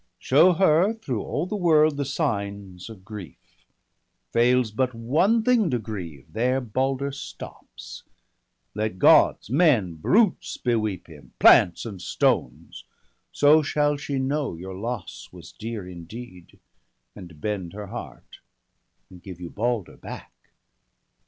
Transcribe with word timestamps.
167 0.27 0.27
Show 0.27 0.57
her 0.87 0.93
through 0.95 1.21
all 1.21 1.45
the 1.45 1.55
world 1.55 1.95
the 1.95 2.05
signs 2.05 2.89
of 2.89 3.05
grief 3.05 3.37
I 3.51 4.33
Fails 4.33 4.73
hit 4.75 4.95
one 4.95 5.43
thing 5.43 5.69
to 5.69 5.77
grieve, 5.77 6.25
there 6.33 6.59
Balder 6.59 7.11
stops 7.11 8.01
I 8.03 8.09
Let 8.73 8.97
Gods, 8.97 9.51
men, 9.51 9.93
brutes, 9.97 10.57
beweep 10.57 11.05
him; 11.05 11.33
plants 11.37 11.83
ajid 11.83 12.01
stones 12.01 12.83
I 12.83 12.89
So 13.31 13.61
shall 13.61 13.95
she 13.95 14.17
know 14.17 14.55
your 14.55 14.73
loss 14.73 15.29
was 15.31 15.51
dear 15.51 15.87
indeed, 15.87 16.57
And 17.15 17.39
bend 17.39 17.73
her 17.73 17.85
heart, 17.93 18.39
and 19.11 19.21
give 19.21 19.39
you 19.39 19.51
Balder 19.51 19.97
back! 19.97 20.33